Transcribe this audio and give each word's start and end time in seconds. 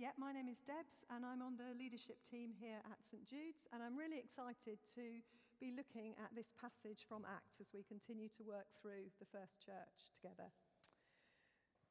yeah, 0.00 0.16
my 0.16 0.32
name 0.32 0.48
is 0.48 0.64
Debs, 0.64 1.04
and 1.12 1.28
I'm 1.28 1.44
on 1.44 1.60
the 1.60 1.76
leadership 1.76 2.24
team 2.24 2.56
here 2.56 2.80
at 2.88 3.04
St 3.04 3.20
Jude's, 3.28 3.68
and 3.68 3.84
I'm 3.84 4.00
really 4.00 4.16
excited 4.16 4.80
to 4.96 5.20
be 5.60 5.76
looking 5.76 6.16
at 6.16 6.32
this 6.32 6.48
passage 6.56 7.04
from 7.04 7.28
Acts 7.28 7.60
as 7.60 7.68
we 7.76 7.84
continue 7.84 8.32
to 8.32 8.48
work 8.48 8.64
through 8.80 9.12
the 9.20 9.28
first 9.28 9.60
church 9.60 10.08
together. 10.16 10.48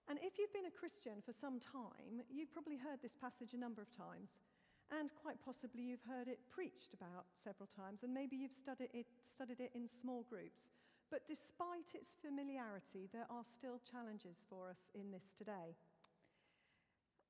And 0.10 0.18
if 0.26 0.42
you've 0.42 0.50
been 0.58 0.66
a 0.66 0.74
Christian 0.74 1.22
for 1.22 1.38
some 1.38 1.62
time, 1.62 2.26
you've 2.34 2.50
probably 2.50 2.82
heard 2.82 2.98
this 2.98 3.14
passage 3.14 3.54
a 3.54 3.62
number 3.62 3.86
of 3.86 3.94
times, 3.94 4.42
and 4.90 5.14
quite 5.14 5.38
possibly 5.46 5.86
you've 5.86 6.10
heard 6.10 6.26
it 6.26 6.42
preached 6.50 6.98
about 6.98 7.30
several 7.38 7.70
times, 7.70 8.02
and 8.02 8.10
maybe 8.10 8.34
you've 8.34 8.58
studied 8.58 8.90
it, 8.90 9.06
studied 9.22 9.62
it 9.62 9.70
in 9.78 9.86
small 9.86 10.26
groups. 10.26 10.66
But 11.14 11.30
despite 11.30 11.94
its 11.94 12.18
familiarity, 12.26 13.06
there 13.14 13.30
are 13.30 13.46
still 13.46 13.78
challenges 13.86 14.42
for 14.50 14.66
us 14.66 14.90
in 14.98 15.14
this 15.14 15.30
today. 15.38 15.78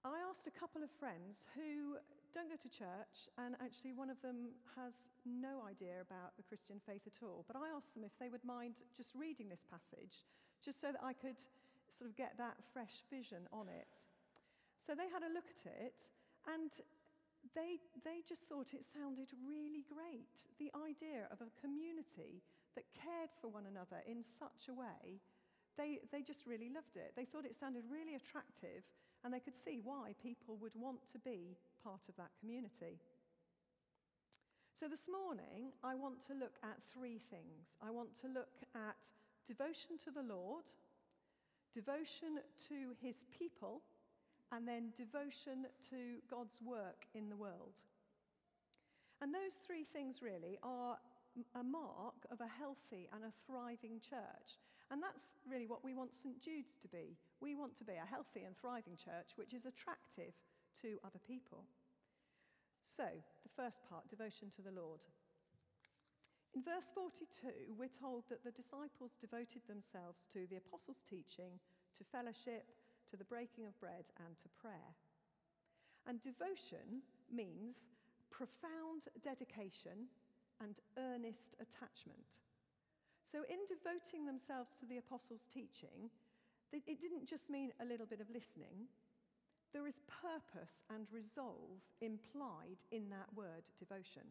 I 0.08 0.24
asked 0.24 0.48
a 0.48 0.56
couple 0.56 0.80
of 0.80 0.88
friends 0.96 1.44
who 1.52 2.00
don't 2.32 2.48
go 2.48 2.56
to 2.56 2.72
church, 2.72 3.28
and 3.36 3.60
actually, 3.60 3.92
one 3.92 4.08
of 4.08 4.22
them 4.24 4.56
has 4.80 4.96
no 5.28 5.60
idea 5.68 6.00
about 6.00 6.40
the 6.40 6.48
Christian 6.48 6.80
faith 6.80 7.04
at 7.04 7.20
all. 7.20 7.44
But 7.44 7.60
I 7.60 7.68
asked 7.76 7.92
them 7.92 8.08
if 8.08 8.16
they 8.16 8.32
would 8.32 8.46
mind 8.48 8.80
just 8.96 9.12
reading 9.12 9.52
this 9.52 9.68
passage, 9.68 10.24
just 10.64 10.80
so 10.80 10.96
that 10.96 11.04
I 11.04 11.12
could 11.12 11.36
sort 11.92 12.08
of 12.08 12.16
get 12.16 12.40
that 12.40 12.64
fresh 12.72 13.04
vision 13.12 13.44
on 13.52 13.68
it. 13.68 14.00
So 14.80 14.96
they 14.96 15.12
had 15.12 15.28
a 15.28 15.36
look 15.36 15.52
at 15.52 15.68
it, 15.68 16.08
and 16.48 16.72
they, 17.52 17.84
they 18.08 18.24
just 18.24 18.48
thought 18.48 18.72
it 18.72 18.88
sounded 18.88 19.36
really 19.44 19.84
great. 19.84 20.32
The 20.64 20.72
idea 20.80 21.28
of 21.28 21.44
a 21.44 21.52
community 21.60 22.40
that 22.80 22.88
cared 22.96 23.36
for 23.44 23.52
one 23.52 23.68
another 23.68 24.00
in 24.08 24.24
such 24.24 24.72
a 24.72 24.78
way 24.78 25.20
they, 25.80 26.04
they 26.12 26.20
just 26.20 26.44
really 26.44 26.68
loved 26.68 27.00
it. 27.00 27.16
They 27.16 27.24
thought 27.24 27.48
it 27.48 27.56
sounded 27.56 27.88
really 27.88 28.20
attractive, 28.20 28.84
and 29.24 29.34
they 29.34 29.40
could 29.40 29.58
see 29.66 29.80
why 29.84 30.14
people 30.22 30.58
would 30.62 30.76
want 30.76 31.00
to 31.12 31.20
be 31.20 31.58
part 31.84 32.02
of 32.08 32.16
that 32.18 32.32
community. 32.40 33.00
So, 34.80 34.88
this 34.88 35.10
morning, 35.12 35.74
I 35.84 35.96
want 35.96 36.26
to 36.28 36.34
look 36.34 36.56
at 36.64 36.78
three 36.94 37.20
things. 37.30 37.76
I 37.82 37.92
want 37.92 38.16
to 38.22 38.28
look 38.28 38.56
at 38.76 38.96
devotion 39.48 40.00
to 40.06 40.12
the 40.12 40.24
Lord, 40.24 40.64
devotion 41.74 42.40
to 42.70 42.96
his 43.02 43.26
people, 43.38 43.82
and 44.52 44.68
then 44.68 44.94
devotion 44.96 45.68
to 45.90 46.24
God's 46.30 46.62
work 46.62 47.06
in 47.14 47.30
the 47.30 47.36
world. 47.36 47.76
And 49.22 49.34
those 49.34 49.60
three 49.68 49.84
things 49.84 50.22
really 50.22 50.58
are 50.64 50.98
a 51.56 51.64
mark 51.64 52.26
of 52.32 52.40
a 52.40 52.48
healthy 52.48 53.10
and 53.14 53.24
a 53.24 53.34
thriving 53.46 54.00
church. 54.00 54.60
And 54.92 55.04
that's 55.04 55.36
really 55.50 55.68
what 55.68 55.84
we 55.84 55.94
want 55.94 56.16
St. 56.16 56.42
Jude's 56.42 56.78
to 56.82 56.88
be. 56.88 57.18
We 57.40 57.56
want 57.56 57.78
to 57.80 57.88
be 57.88 57.96
a 57.96 58.08
healthy 58.08 58.44
and 58.44 58.56
thriving 58.56 59.00
church 59.00 59.36
which 59.36 59.54
is 59.56 59.66
attractive 59.66 60.36
to 60.84 61.00
other 61.04 61.20
people. 61.24 61.64
So, 62.84 63.08
the 63.08 63.56
first 63.56 63.80
part 63.88 64.10
devotion 64.12 64.52
to 64.56 64.62
the 64.62 64.76
Lord. 64.76 65.00
In 66.56 66.64
verse 66.64 66.92
42, 66.92 67.78
we're 67.78 67.94
told 67.94 68.26
that 68.28 68.44
the 68.44 68.52
disciples 68.52 69.16
devoted 69.22 69.62
themselves 69.68 70.26
to 70.34 70.50
the 70.50 70.58
apostles' 70.58 71.06
teaching, 71.08 71.62
to 71.96 72.04
fellowship, 72.12 72.66
to 73.12 73.16
the 73.16 73.30
breaking 73.30 73.68
of 73.68 73.80
bread, 73.80 74.10
and 74.26 74.36
to 74.42 74.50
prayer. 74.60 74.92
And 76.08 76.20
devotion 76.20 77.06
means 77.32 77.88
profound 78.34 79.08
dedication 79.22 80.10
and 80.60 80.82
earnest 80.98 81.56
attachment. 81.62 82.34
So, 83.30 83.46
in 83.46 83.62
devoting 83.70 84.26
themselves 84.26 84.74
to 84.82 84.90
the 84.90 84.98
apostles' 84.98 85.46
teaching, 85.54 86.10
it 86.72 87.02
didn't 87.02 87.28
just 87.28 87.50
mean 87.50 87.72
a 87.82 87.86
little 87.86 88.06
bit 88.06 88.22
of 88.22 88.30
listening. 88.30 88.88
There 89.74 89.88
is 89.88 90.02
purpose 90.10 90.86
and 90.90 91.06
resolve 91.12 91.82
implied 92.02 92.82
in 92.92 93.10
that 93.10 93.30
word, 93.36 93.66
devotion. 93.78 94.26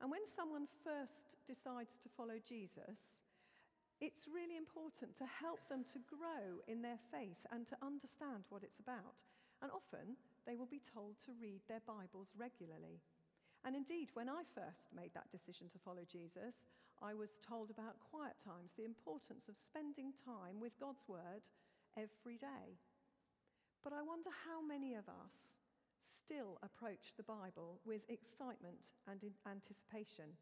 And 0.00 0.10
when 0.10 0.24
someone 0.28 0.68
first 0.84 1.32
decides 1.48 1.96
to 2.02 2.12
follow 2.12 2.36
Jesus, 2.38 3.24
it's 4.00 4.30
really 4.30 4.56
important 4.56 5.16
to 5.18 5.26
help 5.26 5.66
them 5.68 5.82
to 5.90 5.98
grow 6.06 6.62
in 6.68 6.82
their 6.82 7.00
faith 7.10 7.42
and 7.50 7.66
to 7.66 7.82
understand 7.82 8.46
what 8.48 8.62
it's 8.62 8.78
about. 8.78 9.26
And 9.60 9.72
often 9.74 10.14
they 10.46 10.54
will 10.54 10.70
be 10.70 10.84
told 10.94 11.18
to 11.26 11.34
read 11.40 11.60
their 11.66 11.82
Bibles 11.82 12.30
regularly. 12.38 13.02
And 13.64 13.74
indeed, 13.74 14.14
when 14.14 14.28
I 14.28 14.46
first 14.54 14.94
made 14.94 15.10
that 15.18 15.32
decision 15.34 15.66
to 15.74 15.82
follow 15.82 16.06
Jesus, 16.06 16.62
I 17.02 17.14
was 17.14 17.38
told 17.46 17.70
about 17.70 18.00
quiet 18.10 18.34
times, 18.44 18.72
the 18.76 18.84
importance 18.84 19.48
of 19.48 19.56
spending 19.56 20.12
time 20.24 20.60
with 20.60 20.78
God's 20.80 21.06
Word 21.06 21.46
every 21.96 22.36
day. 22.36 22.78
But 23.84 23.92
I 23.92 24.02
wonder 24.02 24.30
how 24.46 24.60
many 24.60 24.94
of 24.94 25.08
us 25.08 25.62
still 26.08 26.58
approach 26.62 27.14
the 27.16 27.22
Bible 27.22 27.80
with 27.84 28.02
excitement 28.08 28.90
and 29.06 29.20
anticipation, 29.46 30.34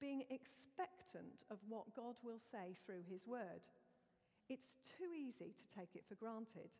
being 0.00 0.24
expectant 0.30 1.44
of 1.50 1.58
what 1.68 1.94
God 1.94 2.16
will 2.22 2.40
say 2.40 2.76
through 2.84 3.04
His 3.08 3.26
Word. 3.26 3.66
It's 4.48 4.78
too 4.98 5.12
easy 5.12 5.52
to 5.52 5.78
take 5.78 5.94
it 5.94 6.04
for 6.08 6.14
granted 6.14 6.72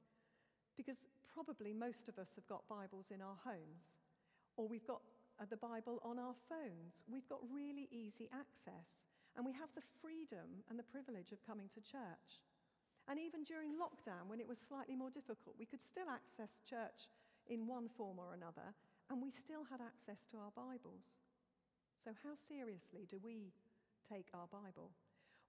because 0.77 1.05
probably 1.35 1.73
most 1.73 2.09
of 2.09 2.19
us 2.19 2.33
have 2.35 2.47
got 2.47 2.69
Bibles 2.69 3.11
in 3.15 3.23
our 3.23 3.39
homes, 3.45 3.95
or 4.57 4.69
we've 4.69 4.87
got 4.87 5.03
Uh, 5.35 5.45
the 5.51 5.59
Bible 5.59 5.99
on 6.07 6.15
our 6.15 6.39
phones. 6.47 7.03
We've 7.11 7.27
got 7.27 7.43
really 7.51 7.91
easy 7.91 8.31
access, 8.31 9.03
and 9.35 9.43
we 9.43 9.51
have 9.59 9.67
the 9.75 9.83
freedom 9.99 10.63
and 10.71 10.79
the 10.79 10.87
privilege 10.87 11.35
of 11.35 11.43
coming 11.43 11.67
to 11.75 11.83
church. 11.83 12.39
And 13.11 13.19
even 13.19 13.43
during 13.43 13.75
lockdown, 13.75 14.31
when 14.31 14.39
it 14.39 14.47
was 14.47 14.63
slightly 14.63 14.95
more 14.95 15.11
difficult, 15.11 15.59
we 15.59 15.67
could 15.67 15.83
still 15.83 16.07
access 16.07 16.63
church 16.63 17.11
in 17.51 17.67
one 17.67 17.91
form 17.91 18.23
or 18.23 18.31
another, 18.33 18.79
and 19.11 19.19
we 19.19 19.35
still 19.35 19.67
had 19.67 19.83
access 19.83 20.23
to 20.31 20.39
our 20.39 20.55
Bibles. 20.55 21.19
So, 21.99 22.15
how 22.23 22.39
seriously 22.39 23.11
do 23.11 23.19
we 23.19 23.51
take 24.07 24.31
our 24.39 24.47
Bible? 24.47 24.95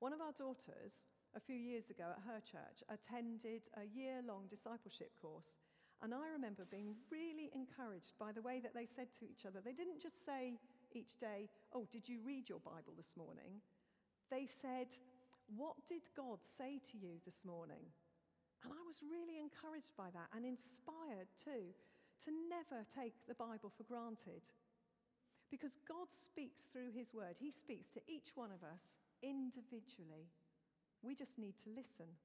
One 0.02 0.18
of 0.18 0.20
our 0.20 0.34
daughters, 0.34 1.06
a 1.38 1.40
few 1.40 1.56
years 1.56 1.94
ago 1.94 2.10
at 2.10 2.26
her 2.26 2.42
church, 2.42 2.82
attended 2.90 3.70
a 3.78 3.86
year 3.86 4.26
long 4.26 4.50
discipleship 4.50 5.14
course 5.22 5.62
and 6.04 6.14
I 6.14 6.28
remember 6.34 6.68
being 6.70 6.96
really 7.12 7.50
encouraged 7.56 8.14
by 8.20 8.32
the 8.32 8.42
way 8.42 8.60
that 8.60 8.74
they 8.74 8.86
said 8.86 9.08
to 9.20 9.26
each 9.26 9.46
other. 9.46 9.62
They 9.64 9.74
didn't 9.74 10.02
just 10.02 10.26
say 10.26 10.60
each 10.94 11.18
day, 11.20 11.50
Oh, 11.74 11.88
did 11.92 12.08
you 12.08 12.20
read 12.26 12.50
your 12.50 12.60
Bible 12.60 12.94
this 12.96 13.16
morning? 13.18 13.62
They 14.30 14.46
said, 14.46 14.92
What 15.56 15.76
did 15.88 16.04
God 16.16 16.40
say 16.44 16.80
to 16.92 16.98
you 16.98 17.22
this 17.26 17.44
morning? 17.46 17.92
And 18.64 18.74
I 18.74 18.82
was 18.86 19.06
really 19.06 19.40
encouraged 19.40 19.94
by 19.98 20.10
that 20.12 20.30
and 20.36 20.46
inspired 20.46 21.30
too 21.38 21.74
to 22.26 22.32
never 22.50 22.84
take 22.90 23.14
the 23.28 23.38
Bible 23.38 23.70
for 23.70 23.84
granted. 23.84 24.50
Because 25.52 25.78
God 25.88 26.10
speaks 26.10 26.66
through 26.72 26.92
His 26.92 27.14
Word, 27.14 27.38
He 27.38 27.52
speaks 27.52 27.90
to 27.94 28.02
each 28.08 28.34
one 28.36 28.52
of 28.52 28.66
us 28.66 28.98
individually. 29.22 30.34
We 31.04 31.14
just 31.14 31.38
need 31.38 31.56
to 31.64 31.70
listen. 31.70 32.18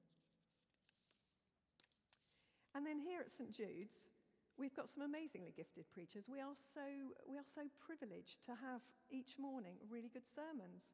And 2.75 2.87
then 2.87 2.99
here 2.99 3.19
at 3.19 3.31
St. 3.31 3.51
Jude's, 3.51 4.07
we've 4.55 4.75
got 4.75 4.87
some 4.87 5.03
amazingly 5.03 5.51
gifted 5.51 5.91
preachers. 5.91 6.31
We 6.31 6.39
are 6.39 6.55
so, 6.55 7.15
we 7.27 7.35
are 7.35 7.47
so 7.47 7.67
privileged 7.83 8.43
to 8.47 8.55
have 8.55 8.79
each 9.11 9.35
morning 9.35 9.75
really 9.91 10.07
good 10.07 10.27
sermons, 10.27 10.87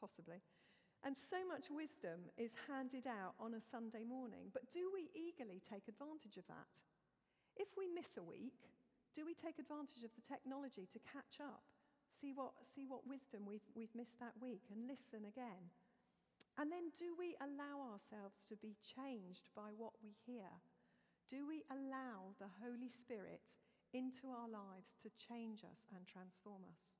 possibly. 0.00 0.42
And 1.04 1.14
so 1.14 1.44
much 1.46 1.68
wisdom 1.68 2.32
is 2.40 2.56
handed 2.66 3.06
out 3.06 3.36
on 3.38 3.54
a 3.54 3.60
Sunday 3.60 4.02
morning. 4.02 4.48
But 4.50 4.72
do 4.72 4.88
we 4.90 5.12
eagerly 5.12 5.60
take 5.60 5.86
advantage 5.86 6.40
of 6.40 6.48
that? 6.48 6.66
If 7.54 7.76
we 7.78 7.86
miss 7.86 8.16
a 8.18 8.24
week, 8.24 8.72
do 9.14 9.22
we 9.22 9.36
take 9.36 9.62
advantage 9.62 10.02
of 10.02 10.10
the 10.18 10.26
technology 10.26 10.90
to 10.90 10.98
catch 11.06 11.38
up, 11.38 11.62
see 12.08 12.34
what, 12.34 12.56
see 12.66 12.82
what 12.88 13.06
wisdom 13.06 13.46
we've, 13.46 13.68
we've 13.78 13.94
missed 13.94 14.18
that 14.18 14.34
week, 14.42 14.66
and 14.74 14.90
listen 14.90 15.22
again? 15.22 15.70
And 16.58 16.70
then 16.70 16.94
do 16.94 17.18
we 17.18 17.34
allow 17.42 17.82
ourselves 17.90 18.38
to 18.48 18.54
be 18.54 18.78
changed 18.78 19.50
by 19.58 19.74
what 19.74 19.98
we 19.98 20.14
hear? 20.22 20.50
Do 21.26 21.46
we 21.46 21.66
allow 21.66 22.38
the 22.38 22.50
Holy 22.62 22.88
Spirit 22.88 23.58
into 23.90 24.30
our 24.30 24.46
lives 24.46 24.94
to 25.02 25.10
change 25.18 25.66
us 25.66 25.90
and 25.90 26.06
transform 26.06 26.62
us? 26.70 26.94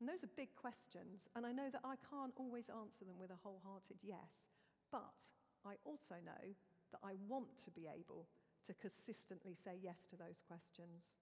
And 0.00 0.08
those 0.08 0.24
are 0.24 0.32
big 0.40 0.56
questions, 0.56 1.28
and 1.36 1.44
I 1.44 1.52
know 1.52 1.68
that 1.68 1.84
I 1.84 2.00
can't 2.08 2.32
always 2.40 2.72
answer 2.72 3.04
them 3.04 3.20
with 3.20 3.28
a 3.28 3.42
wholehearted 3.44 4.00
yes, 4.00 4.48
but 4.88 5.28
I 5.60 5.76
also 5.84 6.16
know 6.24 6.56
that 6.92 7.04
I 7.04 7.20
want 7.28 7.60
to 7.68 7.70
be 7.70 7.84
able 7.84 8.24
to 8.66 8.72
consistently 8.72 9.52
say 9.52 9.76
yes 9.76 10.08
to 10.08 10.16
those 10.16 10.40
questions. 10.40 11.12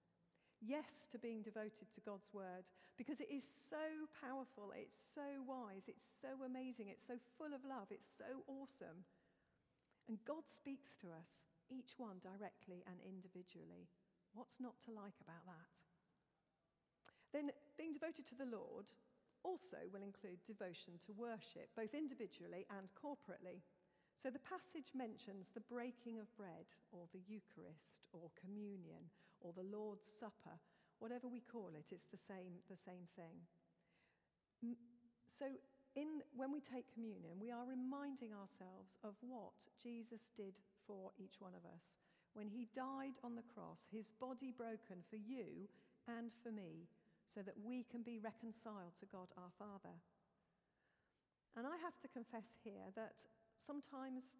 Yes 0.59 1.07
to 1.15 1.19
being 1.19 1.43
devoted 1.43 1.87
to 1.95 2.03
God's 2.03 2.29
word 2.35 2.67
because 2.99 3.23
it 3.23 3.31
is 3.31 3.47
so 3.47 4.11
powerful, 4.19 4.75
it's 4.75 4.99
so 5.15 5.47
wise, 5.47 5.87
it's 5.87 6.07
so 6.19 6.43
amazing, 6.43 6.91
it's 6.91 7.07
so 7.07 7.15
full 7.39 7.55
of 7.55 7.63
love, 7.63 7.95
it's 7.95 8.11
so 8.11 8.43
awesome. 8.51 9.07
And 10.11 10.19
God 10.27 10.43
speaks 10.51 10.99
to 10.99 11.15
us, 11.15 11.47
each 11.71 11.95
one 11.95 12.19
directly 12.19 12.83
and 12.91 12.99
individually. 13.07 13.87
What's 14.35 14.59
not 14.59 14.75
to 14.89 14.91
like 14.91 15.15
about 15.23 15.47
that? 15.47 15.71
Then, 17.31 17.53
being 17.77 17.93
devoted 17.93 18.27
to 18.33 18.39
the 18.41 18.49
Lord 18.49 18.91
also 19.45 19.79
will 19.93 20.03
include 20.03 20.43
devotion 20.43 20.99
to 21.07 21.15
worship, 21.15 21.71
both 21.77 21.95
individually 21.95 22.67
and 22.73 22.91
corporately. 22.99 23.63
So 24.19 24.33
the 24.33 24.43
passage 24.43 24.91
mentions 24.97 25.55
the 25.55 25.69
breaking 25.71 26.19
of 26.19 26.35
bread, 26.35 26.67
or 26.91 27.07
the 27.13 27.23
Eucharist, 27.29 28.03
or 28.11 28.35
communion, 28.35 29.07
or 29.41 29.53
the 29.53 29.67
Lord's 29.67 30.07
Supper, 30.19 30.59
whatever 30.99 31.29
we 31.29 31.41
call 31.41 31.71
it, 31.75 31.93
it's 31.93 32.07
the 32.11 32.19
same, 32.19 32.59
the 32.69 32.77
same 32.77 33.07
thing. 33.15 33.37
So 35.39 35.47
in, 35.95 36.23
when 36.35 36.51
we 36.51 36.61
take 36.61 36.93
communion, 36.93 37.39
we 37.39 37.51
are 37.51 37.67
reminding 37.67 38.35
ourselves 38.35 38.99
of 39.05 39.15
what 39.21 39.55
Jesus 39.83 40.31
did 40.37 40.59
for 40.87 41.11
each 41.19 41.39
one 41.39 41.55
of 41.55 41.63
us. 41.67 41.95
When 42.35 42.49
he 42.49 42.67
died 42.75 43.19
on 43.23 43.35
the 43.35 43.47
cross, 43.55 43.87
his 43.91 44.11
body 44.21 44.53
broken 44.55 45.03
for 45.11 45.17
you 45.17 45.71
and 46.07 46.31
for 46.43 46.51
me, 46.51 46.87
so 47.35 47.43
that 47.43 47.55
we 47.63 47.85
can 47.91 48.03
be 48.03 48.19
reconciled 48.19 48.97
to 48.99 49.07
God 49.07 49.29
our 49.37 49.53
Father. 49.59 49.95
And 51.57 51.67
I 51.67 51.77
have 51.83 51.99
to 52.03 52.09
confess 52.09 52.59
here 52.65 52.91
that 52.97 53.23
sometimes 53.63 54.39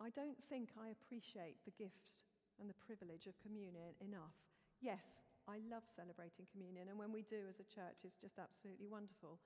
I 0.00 0.10
don't 0.10 0.38
think 0.48 0.70
I 0.78 0.90
appreciate 0.90 1.62
the 1.64 1.76
gift 1.76 2.16
and 2.60 2.68
the 2.68 2.82
privilege 2.86 3.26
of 3.26 3.38
communion 3.42 3.94
enough. 4.00 4.36
Yes, 4.80 5.22
I 5.46 5.62
love 5.70 5.86
celebrating 5.86 6.48
communion, 6.50 6.88
and 6.90 6.98
when 6.98 7.12
we 7.14 7.22
do 7.22 7.46
as 7.48 7.60
a 7.60 7.68
church, 7.70 8.02
it's 8.02 8.18
just 8.18 8.38
absolutely 8.38 8.90
wonderful. 8.90 9.38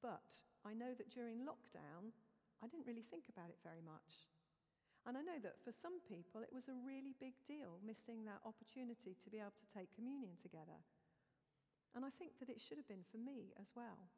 But 0.00 0.24
I 0.64 0.72
know 0.72 0.94
that 0.96 1.12
during 1.12 1.44
lockdown, 1.44 2.14
I 2.62 2.68
didn't 2.68 2.88
really 2.88 3.04
think 3.08 3.28
about 3.28 3.52
it 3.52 3.60
very 3.64 3.84
much. 3.84 4.28
And 5.08 5.16
I 5.16 5.24
know 5.24 5.40
that 5.40 5.56
for 5.64 5.72
some 5.72 5.96
people, 6.04 6.44
it 6.44 6.52
was 6.52 6.68
a 6.68 6.76
really 6.84 7.16
big 7.16 7.32
deal 7.48 7.80
missing 7.80 8.28
that 8.28 8.44
opportunity 8.44 9.16
to 9.16 9.32
be 9.32 9.40
able 9.40 9.56
to 9.56 9.72
take 9.72 9.88
communion 9.96 10.36
together. 10.36 10.76
And 11.96 12.04
I 12.04 12.12
think 12.20 12.36
that 12.38 12.52
it 12.52 12.60
should 12.60 12.76
have 12.76 12.86
been 12.86 13.08
for 13.08 13.16
me 13.16 13.56
as 13.56 13.72
well. 13.72 14.12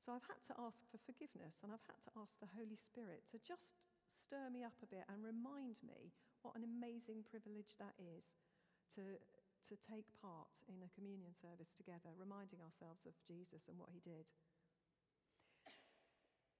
So 0.00 0.12
I've 0.12 0.28
had 0.28 0.40
to 0.48 0.58
ask 0.60 0.84
for 0.88 1.00
forgiveness 1.04 1.60
and 1.60 1.72
I've 1.72 1.84
had 1.88 2.00
to 2.08 2.12
ask 2.20 2.36
the 2.40 2.50
Holy 2.56 2.76
Spirit 2.76 3.24
to 3.32 3.40
just 3.40 3.76
stir 4.16 4.48
me 4.52 4.64
up 4.64 4.76
a 4.80 4.88
bit 4.88 5.04
and 5.08 5.20
remind 5.24 5.80
me 5.84 6.12
what 6.44 6.54
an 6.60 6.68
amazing 6.68 7.24
privilege 7.24 7.72
that 7.80 7.96
is 7.96 8.28
to, 8.92 9.16
to 9.64 9.74
take 9.88 10.04
part 10.20 10.52
in 10.68 10.76
a 10.84 10.92
communion 10.92 11.32
service 11.32 11.72
together, 11.72 12.12
reminding 12.20 12.60
ourselves 12.60 13.08
of 13.08 13.16
Jesus 13.24 13.64
and 13.64 13.80
what 13.80 13.88
he 13.88 14.04
did. 14.04 14.28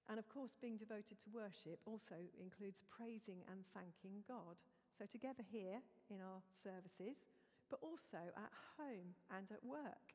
And 0.08 0.16
of 0.16 0.28
course, 0.28 0.56
being 0.56 0.80
devoted 0.80 1.20
to 1.20 1.32
worship 1.36 1.80
also 1.84 2.16
includes 2.40 2.80
praising 2.88 3.44
and 3.48 3.64
thanking 3.76 4.24
God. 4.24 4.56
So, 4.96 5.04
together 5.08 5.44
here 5.44 5.80
in 6.12 6.20
our 6.20 6.44
services, 6.52 7.24
but 7.72 7.80
also 7.80 8.20
at 8.36 8.52
home 8.76 9.16
and 9.32 9.48
at 9.48 9.64
work. 9.64 10.12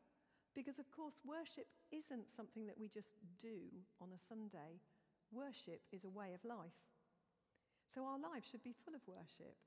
Because, 0.53 0.77
of 0.77 0.89
course, 0.93 1.21
worship 1.25 1.65
isn't 1.89 2.29
something 2.29 2.65
that 2.65 2.77
we 2.77 2.87
just 2.87 3.17
do 3.41 3.69
on 4.01 4.13
a 4.13 4.21
Sunday, 4.21 4.81
worship 5.33 5.81
is 5.91 6.05
a 6.05 6.13
way 6.13 6.33
of 6.33 6.45
life. 6.45 6.88
So, 7.93 8.05
our 8.05 8.19
lives 8.19 8.45
should 8.49 8.63
be 8.63 8.75
full 8.85 8.95
of 8.95 9.01
worship. 9.07 9.57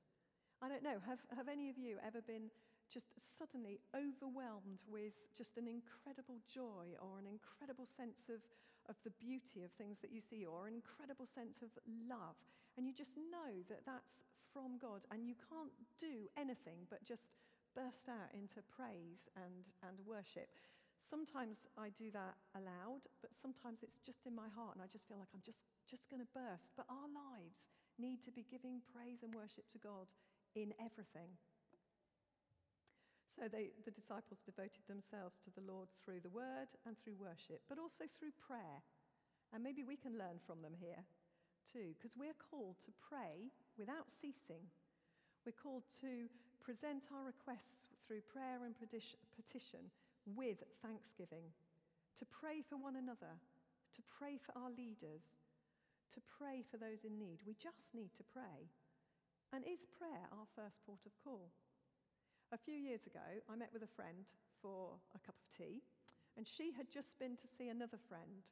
I 0.61 0.69
don't 0.69 0.83
know, 0.83 1.03
have, 1.05 1.19
have 1.35 1.51
any 1.51 1.69
of 1.69 1.77
you 1.77 1.99
ever 1.99 2.23
been 2.23 2.47
just 2.87 3.11
suddenly 3.19 3.79
overwhelmed 3.91 4.79
with 4.87 5.17
just 5.35 5.57
an 5.57 5.67
incredible 5.67 6.39
joy 6.47 6.95
or 7.01 7.19
an 7.19 7.27
incredible 7.27 7.87
sense 7.87 8.29
of 8.29 8.39
of 8.89 8.95
the 9.03 9.15
beauty 9.19 9.63
of 9.63 9.71
things 9.71 9.99
that 10.01 10.11
you 10.11 10.19
see 10.19 10.45
or 10.45 10.67
an 10.67 10.75
incredible 10.75 11.27
sense 11.27 11.61
of 11.63 11.71
love. 11.87 12.35
And 12.75 12.87
you 12.87 12.93
just 12.93 13.15
know 13.15 13.63
that 13.69 13.85
that's 13.85 14.23
from 14.51 14.77
God 14.77 15.07
and 15.11 15.27
you 15.27 15.35
can't 15.49 15.73
do 15.99 16.27
anything 16.35 16.89
but 16.89 17.05
just 17.05 17.31
burst 17.75 18.05
out 18.09 18.29
into 18.33 18.61
praise 18.69 19.29
and, 19.39 19.65
and 19.81 19.97
worship. 20.05 20.51
Sometimes 21.03 21.67
I 21.75 21.91
do 21.99 22.09
that 22.15 22.39
aloud, 22.55 23.03
but 23.19 23.35
sometimes 23.35 23.83
it's 23.83 23.99
just 23.99 24.23
in 24.23 24.31
my 24.31 24.47
heart 24.55 24.79
and 24.79 24.81
I 24.81 24.87
just 24.87 25.03
feel 25.11 25.19
like 25.19 25.31
I'm 25.35 25.43
just, 25.43 25.59
just 25.83 26.07
going 26.07 26.23
to 26.23 26.31
burst. 26.31 26.71
But 26.79 26.87
our 26.87 27.11
lives 27.11 27.75
need 27.99 28.23
to 28.23 28.31
be 28.31 28.47
giving 28.47 28.79
praise 28.95 29.19
and 29.21 29.35
worship 29.35 29.67
to 29.75 29.83
God 29.83 30.07
in 30.55 30.71
everything. 30.79 31.35
So 33.35 33.51
they, 33.51 33.75
the 33.83 33.91
disciples 33.91 34.39
devoted 34.45 34.85
themselves 34.87 35.41
to 35.43 35.51
the 35.51 35.65
Lord 35.65 35.91
through 35.99 36.23
the 36.23 36.31
word 36.31 36.71
and 36.87 36.95
through 36.95 37.19
worship, 37.19 37.65
but 37.67 37.81
also 37.81 38.07
through 38.07 38.31
prayer. 38.39 38.79
And 39.51 39.59
maybe 39.59 39.83
we 39.83 39.97
can 39.97 40.15
learn 40.15 40.39
from 40.45 40.63
them 40.63 40.77
here 40.77 41.03
too, 41.67 41.97
because 41.97 42.15
we're 42.15 42.37
called 42.37 42.77
to 42.85 42.93
pray 43.01 43.51
without 43.75 44.07
ceasing. 44.13 44.61
We're 45.43 45.57
called 45.57 45.83
to 46.05 46.29
present 46.63 47.09
our 47.11 47.25
requests 47.25 47.91
through 48.05 48.23
prayer 48.29 48.63
and 48.63 48.77
petition 48.77 49.91
with 50.25 50.63
thanksgiving, 50.81 51.51
to 52.19 52.25
pray 52.25 52.61
for 52.61 52.77
one 52.77 52.95
another, 52.95 53.35
to 53.95 54.01
pray 54.07 54.39
for 54.39 54.55
our 54.57 54.71
leaders, 54.71 55.35
to 56.13 56.21
pray 56.37 56.63
for 56.69 56.77
those 56.77 57.03
in 57.03 57.17
need. 57.17 57.41
We 57.45 57.55
just 57.57 57.89
need 57.93 58.13
to 58.17 58.23
pray. 58.23 58.69
And 59.53 59.65
is 59.65 59.85
prayer 59.85 60.25
our 60.33 60.49
first 60.55 60.81
port 60.85 61.05
of 61.05 61.13
call? 61.21 61.49
A 62.53 62.57
few 62.57 62.77
years 62.77 63.05
ago, 63.05 63.25
I 63.49 63.55
met 63.55 63.73
with 63.73 63.81
a 63.81 63.95
friend 63.97 64.29
for 64.61 64.97
a 65.13 65.19
cup 65.25 65.35
of 65.37 65.49
tea, 65.57 65.81
and 66.37 66.45
she 66.45 66.71
had 66.73 66.89
just 66.89 67.17
been 67.17 67.37
to 67.37 67.47
see 67.49 67.69
another 67.69 67.97
friend. 67.97 68.45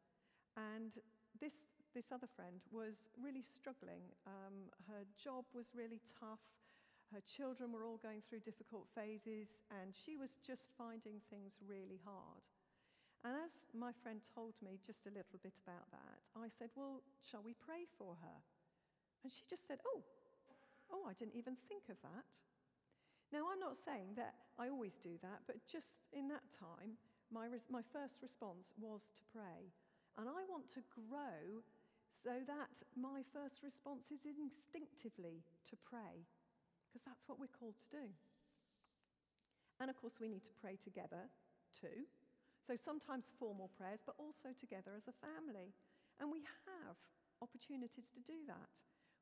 And 0.57 0.93
this, 1.39 1.69
this 1.93 2.11
other 2.11 2.27
friend 2.27 2.61
was 2.71 3.09
really 3.17 3.41
struggling. 3.41 4.01
Um, 4.27 4.69
her 4.89 5.05
job 5.17 5.45
was 5.53 5.73
really 5.73 6.01
tough. 6.19 6.41
Her 7.11 7.21
children 7.27 7.75
were 7.75 7.83
all 7.83 7.99
going 7.99 8.23
through 8.23 8.47
difficult 8.47 8.87
phases, 8.95 9.67
and 9.67 9.91
she 9.91 10.15
was 10.15 10.39
just 10.39 10.71
finding 10.79 11.19
things 11.27 11.59
really 11.59 11.99
hard. 12.07 12.43
And 13.27 13.35
as 13.37 13.61
my 13.75 13.91
friend 14.01 14.23
told 14.33 14.55
me 14.63 14.79
just 14.81 15.05
a 15.05 15.13
little 15.13 15.37
bit 15.43 15.53
about 15.61 15.91
that, 15.91 16.23
I 16.33 16.47
said, 16.47 16.71
Well, 16.73 17.03
shall 17.19 17.43
we 17.43 17.53
pray 17.53 17.85
for 17.99 18.17
her? 18.23 18.37
And 19.23 19.29
she 19.29 19.43
just 19.45 19.67
said, 19.67 19.83
Oh, 19.85 20.01
oh, 20.89 21.03
I 21.05 21.13
didn't 21.13 21.35
even 21.37 21.59
think 21.67 21.91
of 21.91 22.01
that. 22.01 22.25
Now, 23.31 23.47
I'm 23.47 23.59
not 23.63 23.79
saying 23.79 24.15
that 24.15 24.35
I 24.59 24.67
always 24.67 24.97
do 24.99 25.15
that, 25.21 25.47
but 25.47 25.63
just 25.63 26.03
in 26.11 26.27
that 26.27 26.43
time, 26.51 26.99
my, 27.31 27.47
res- 27.47 27.71
my 27.71 27.83
first 27.93 28.19
response 28.19 28.75
was 28.75 29.07
to 29.15 29.23
pray. 29.31 29.71
And 30.19 30.27
I 30.27 30.43
want 30.51 30.67
to 30.75 30.83
grow 30.91 31.63
so 32.11 32.43
that 32.43 32.75
my 32.99 33.23
first 33.31 33.63
response 33.63 34.11
is 34.11 34.27
instinctively 34.27 35.41
to 35.69 35.75
pray, 35.79 36.27
because 36.91 37.07
that's 37.07 37.23
what 37.31 37.39
we're 37.39 37.55
called 37.55 37.79
to 37.79 38.03
do. 38.03 38.05
And 39.79 39.87
of 39.87 39.95
course, 39.95 40.19
we 40.19 40.27
need 40.27 40.43
to 40.43 40.59
pray 40.59 40.75
together 40.83 41.31
too. 41.71 42.03
So 42.67 42.75
sometimes 42.75 43.31
formal 43.39 43.71
prayers, 43.79 44.03
but 44.03 44.19
also 44.19 44.51
together 44.59 44.91
as 44.99 45.07
a 45.07 45.15
family. 45.23 45.71
And 46.19 46.27
we 46.27 46.43
have 46.67 46.99
opportunities 47.39 48.11
to 48.11 48.21
do 48.27 48.43
that. 48.45 48.69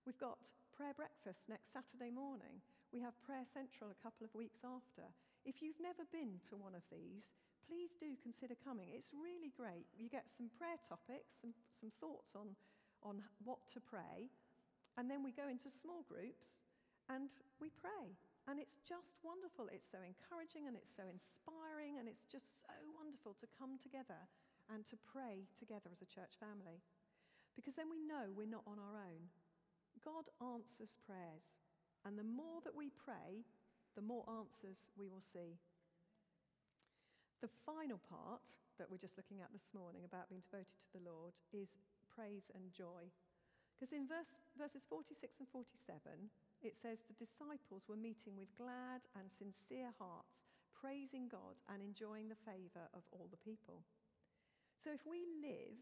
We've 0.03 0.19
got 0.19 0.41
prayer 0.73 0.97
breakfast 0.97 1.47
next 1.47 1.71
Saturday 1.71 2.11
morning. 2.11 2.59
We 2.91 2.99
have 3.05 3.13
Prayer 3.21 3.45
Central 3.45 3.93
a 3.93 4.01
couple 4.01 4.25
of 4.25 4.33
weeks 4.33 4.65
after. 4.65 5.05
If 5.45 5.61
you've 5.61 5.79
never 5.79 6.03
been 6.09 6.41
to 6.49 6.57
one 6.57 6.73
of 6.73 6.83
these, 6.89 7.31
please 7.69 7.93
do 8.01 8.17
consider 8.19 8.57
coming. 8.65 8.89
It's 8.91 9.13
really 9.13 9.53
great. 9.53 9.85
You 9.95 10.09
get 10.09 10.25
some 10.33 10.49
prayer 10.57 10.81
topics, 10.83 11.37
some, 11.39 11.53
some 11.77 11.93
thoughts 12.01 12.33
on, 12.33 12.57
on 13.05 13.21
what 13.45 13.61
to 13.77 13.79
pray, 13.79 14.27
and 14.97 15.07
then 15.07 15.23
we 15.23 15.31
go 15.31 15.47
into 15.47 15.69
small 15.69 16.03
groups 16.09 16.65
and 17.09 17.33
we 17.57 17.73
pray. 17.73 18.15
And 18.47 18.57
it's 18.57 18.81
just 18.81 19.13
wonderful. 19.21 19.69
It's 19.69 19.85
so 19.85 20.01
encouraging 20.01 20.65
and 20.65 20.73
it's 20.73 20.93
so 20.93 21.05
inspiring, 21.05 22.01
and 22.01 22.09
it's 22.09 22.25
just 22.25 22.65
so 22.65 22.73
wonderful 22.97 23.37
to 23.41 23.57
come 23.59 23.77
together 23.77 24.25
and 24.69 24.85
to 24.89 24.97
pray 24.97 25.45
together 25.57 25.89
as 25.93 26.01
a 26.01 26.09
church 26.09 26.37
family. 26.37 26.81
Because 27.53 27.77
then 27.77 27.89
we 27.89 28.01
know 28.01 28.33
we're 28.33 28.49
not 28.49 28.65
on 28.65 28.81
our 28.81 28.97
own. 28.97 29.29
God 30.01 30.29
answers 30.39 30.97
prayers. 31.05 31.57
And 32.07 32.15
the 32.15 32.25
more 32.25 32.63
that 32.63 32.77
we 32.77 32.89
pray, 32.89 33.43
the 33.97 34.05
more 34.05 34.23
answers 34.25 34.89
we 34.95 35.11
will 35.11 35.21
see. 35.21 35.59
The 37.41 37.51
final 37.65 37.99
part 37.99 38.45
that 38.79 38.87
we're 38.87 39.01
just 39.01 39.19
looking 39.19 39.43
at 39.43 39.51
this 39.51 39.67
morning 39.75 40.07
about 40.07 40.31
being 40.31 40.43
devoted 40.43 40.79
to 40.79 40.93
the 40.95 41.03
Lord 41.03 41.35
is 41.51 41.75
praise 42.07 42.47
and 42.55 42.71
joy. 42.71 43.11
Because 43.75 43.91
in 43.91 44.07
verse, 44.07 44.39
verses 44.55 44.83
46 44.87 45.39
and 45.39 45.47
47, 45.51 46.31
it 46.61 46.75
says 46.75 47.03
the 47.03 47.17
disciples 47.17 47.87
were 47.87 47.99
meeting 47.99 48.35
with 48.35 48.55
glad 48.55 49.07
and 49.15 49.31
sincere 49.31 49.95
hearts, 49.97 50.43
praising 50.75 51.27
God 51.31 51.59
and 51.71 51.81
enjoying 51.81 52.27
the 52.27 52.43
favor 52.43 52.91
of 52.93 53.03
all 53.11 53.27
the 53.31 53.39
people. 53.39 53.83
So 54.79 54.91
if 54.91 55.03
we 55.07 55.27
live 55.39 55.79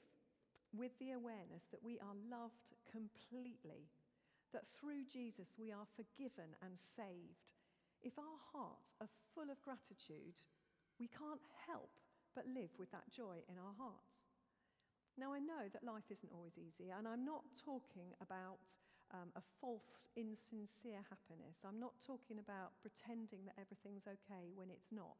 with 0.73 0.93
the 0.99 1.13
awareness 1.13 1.69
that 1.71 1.85
we 1.85 1.97
are 1.97 2.17
loved 2.29 2.73
completely 2.89 3.89
that 4.53 4.69
through 4.73 5.05
Jesus 5.05 5.53
we 5.57 5.71
are 5.71 5.85
forgiven 5.97 6.55
and 6.61 6.77
saved, 6.77 7.49
if 8.01 8.17
our 8.17 8.39
hearts 8.53 8.93
are 9.01 9.09
full 9.33 9.49
of 9.49 9.61
gratitude, 9.61 10.41
we 10.99 11.09
can't 11.09 11.43
help 11.65 11.93
but 12.33 12.45
live 12.45 12.69
with 12.77 12.89
that 12.93 13.09
joy 13.09 13.41
in 13.49 13.57
our 13.57 13.73
hearts. 13.77 14.17
Now, 15.17 15.33
I 15.33 15.41
know 15.41 15.65
that 15.73 15.81
life 15.81 16.05
isn't 16.13 16.29
always 16.29 16.61
easy, 16.61 16.93
and 16.93 17.07
I'm 17.07 17.25
not 17.25 17.41
talking 17.65 18.13
about 18.21 18.61
um, 19.13 19.31
a 19.35 19.43
false, 19.61 20.09
insincere 20.15 21.03
happiness. 21.07 21.63
I'm 21.63 21.79
not 21.79 21.95
talking 22.05 22.39
about 22.39 22.75
pretending 22.81 23.45
that 23.45 23.59
everything's 23.59 24.07
okay 24.07 24.51
when 24.55 24.69
it's 24.69 24.91
not. 24.91 25.17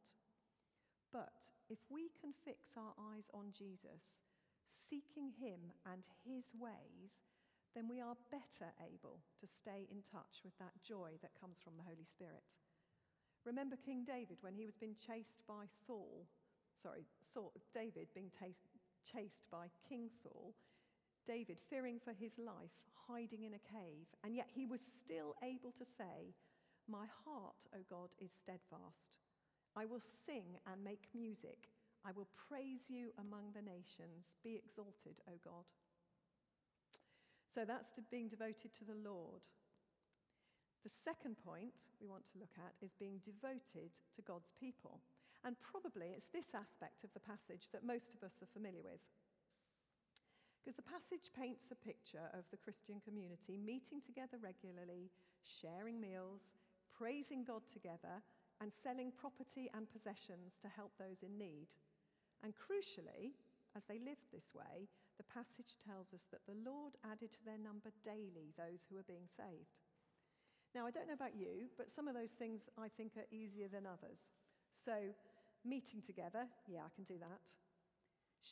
But 1.11 1.31
if 1.69 1.79
we 1.89 2.11
can 2.19 2.35
fix 2.43 2.75
our 2.75 2.95
eyes 3.13 3.31
on 3.33 3.55
Jesus, 3.55 4.19
seeking 4.67 5.31
Him 5.39 5.71
and 5.87 6.03
His 6.27 6.51
ways, 6.55 7.23
then 7.75 7.87
we 7.87 8.01
are 8.01 8.17
better 8.31 8.73
able 8.81 9.19
to 9.39 9.47
stay 9.47 9.87
in 9.91 10.03
touch 10.11 10.43
with 10.43 10.57
that 10.59 10.75
joy 10.83 11.15
that 11.21 11.39
comes 11.39 11.61
from 11.63 11.77
the 11.77 11.87
Holy 11.87 12.07
Spirit. 12.09 12.43
Remember 13.45 13.77
King 13.77 14.03
David 14.03 14.37
when 14.41 14.55
he 14.55 14.65
was 14.65 14.75
being 14.75 14.95
chased 14.99 15.39
by 15.47 15.69
Saul, 15.85 16.27
sorry, 16.81 17.05
Saul, 17.23 17.53
David 17.73 18.07
being 18.13 18.31
t- 18.33 18.57
chased 19.05 19.45
by 19.51 19.71
King 19.87 20.09
Saul, 20.11 20.53
David 21.27 21.57
fearing 21.69 21.99
for 22.03 22.11
his 22.11 22.33
life, 22.37 22.75
hiding 23.09 23.43
in 23.43 23.55
a 23.55 23.67
cave, 23.71 24.07
and 24.23 24.35
yet 24.35 24.47
he 24.53 24.65
was 24.65 24.81
still 24.81 25.35
able 25.43 25.71
to 25.71 25.85
say, 25.85 26.35
My 26.87 27.07
heart, 27.25 27.59
O 27.73 27.79
God, 27.89 28.09
is 28.19 28.31
steadfast. 28.31 29.17
I 29.75 29.85
will 29.85 30.01
sing 30.01 30.59
and 30.65 30.83
make 30.83 31.07
music. 31.13 31.71
I 32.05 32.11
will 32.11 32.27
praise 32.49 32.87
you 32.87 33.11
among 33.19 33.51
the 33.53 33.61
nations. 33.61 34.35
Be 34.43 34.55
exalted, 34.55 35.21
O 35.27 35.35
God. 35.43 35.65
So 37.53 37.65
that's 37.65 37.89
being 38.11 38.29
devoted 38.29 38.73
to 38.77 38.85
the 38.85 38.97
Lord. 38.97 39.41
The 40.83 40.93
second 40.93 41.35
point 41.43 41.89
we 41.99 42.07
want 42.07 42.23
to 42.31 42.39
look 42.39 42.53
at 42.55 42.77
is 42.79 42.93
being 42.95 43.19
devoted 43.19 43.91
to 44.15 44.21
God's 44.21 44.53
people. 44.55 45.01
And 45.43 45.55
probably 45.59 46.13
it's 46.15 46.31
this 46.31 46.55
aspect 46.55 47.03
of 47.03 47.11
the 47.13 47.23
passage 47.23 47.69
that 47.73 47.85
most 47.85 48.13
of 48.15 48.23
us 48.23 48.39
are 48.41 48.53
familiar 48.53 48.81
with. 48.81 49.01
Because 50.59 50.75
the 50.75 50.91
passage 50.91 51.31
paints 51.31 51.71
a 51.71 51.79
picture 51.79 52.27
of 52.33 52.43
the 52.51 52.59
Christian 52.59 52.99
community 52.99 53.57
meeting 53.57 54.01
together 54.03 54.37
regularly, 54.41 55.09
sharing 55.43 56.01
meals, 56.01 56.51
praising 56.91 57.43
God 57.43 57.61
together, 57.71 58.19
and 58.59 58.73
selling 58.73 59.13
property 59.13 59.69
and 59.73 59.87
possessions 59.89 60.57
to 60.61 60.67
help 60.67 60.91
those 60.97 61.21
in 61.21 61.37
need. 61.37 61.69
And 62.43 62.53
crucially, 62.57 63.37
as 63.77 63.85
they 63.85 64.01
lived 64.01 64.33
this 64.33 64.49
way, 64.53 64.89
the 65.17 65.29
passage 65.29 65.77
tells 65.81 66.13
us 66.13 66.25
that 66.33 66.45
the 66.45 66.57
Lord 66.65 66.97
added 67.05 67.33
to 67.33 67.45
their 67.45 67.61
number 67.61 67.89
daily 68.05 68.53
those 68.57 68.85
who 68.85 68.97
were 68.97 69.09
being 69.09 69.29
saved. 69.29 69.81
Now, 70.73 70.85
I 70.85 70.91
don't 70.91 71.07
know 71.07 71.17
about 71.17 71.37
you, 71.37 71.69
but 71.77 71.89
some 71.89 72.07
of 72.07 72.13
those 72.13 72.33
things 72.37 72.69
I 72.77 72.89
think 72.89 73.17
are 73.17 73.29
easier 73.33 73.67
than 73.69 73.89
others. 73.89 74.29
So, 74.77 75.13
meeting 75.65 76.01
together, 76.01 76.45
yeah, 76.67 76.85
I 76.85 76.93
can 76.93 77.05
do 77.05 77.17
that. 77.17 77.41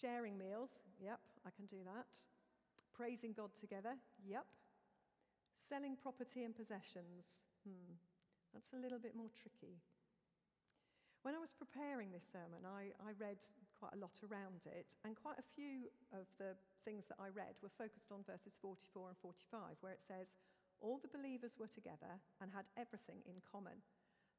Sharing 0.01 0.37
meals, 0.37 0.75
yep, 0.99 1.23
I 1.47 1.51
can 1.55 1.65
do 1.71 1.79
that. 1.87 2.03
Praising 2.91 3.31
God 3.31 3.51
together, 3.59 3.95
yep. 4.27 4.43
Selling 5.55 5.95
property 5.95 6.43
and 6.43 6.55
possessions, 6.55 7.47
hmm, 7.63 7.95
that's 8.51 8.75
a 8.75 8.81
little 8.81 8.99
bit 8.99 9.15
more 9.15 9.31
tricky. 9.31 9.79
When 11.23 11.33
I 11.33 11.41
was 11.41 11.55
preparing 11.55 12.11
this 12.11 12.27
sermon, 12.27 12.67
I, 12.67 12.93
I, 13.01 13.17
read 13.17 13.41
quite 13.79 13.97
a 13.97 14.03
lot 14.03 14.13
around 14.21 14.67
it, 14.69 14.93
and 15.01 15.17
quite 15.17 15.39
a 15.41 15.51
few 15.57 15.89
of 16.13 16.29
the 16.37 16.53
things 16.85 17.09
that 17.09 17.17
I 17.17 17.33
read 17.33 17.57
were 17.63 17.73
focused 17.73 18.13
on 18.13 18.27
verses 18.29 18.53
44 18.61 19.09
and 19.09 19.17
45, 19.17 19.79
where 19.81 19.95
it 19.95 20.05
says, 20.05 20.35
All 20.83 21.01
the 21.01 21.09
believers 21.09 21.57
were 21.57 21.71
together 21.71 22.21
and 22.43 22.53
had 22.53 22.69
everything 22.77 23.25
in 23.25 23.41
common. 23.41 23.81